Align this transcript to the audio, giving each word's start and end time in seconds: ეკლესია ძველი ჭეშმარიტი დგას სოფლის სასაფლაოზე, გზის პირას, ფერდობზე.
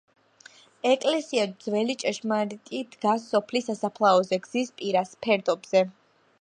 ეკლესია 0.91 1.43
ძველი 1.65 1.95
ჭეშმარიტი 2.05 2.81
დგას 2.95 3.29
სოფლის 3.35 3.71
სასაფლაოზე, 3.71 4.43
გზის 4.49 4.77
პირას, 4.81 5.17
ფერდობზე. 5.27 5.89